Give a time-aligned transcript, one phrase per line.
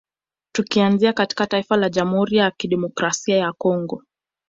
[0.51, 4.03] Tukianzia katika taifa la Jamhuri ya Kidemokrasaia ya Congo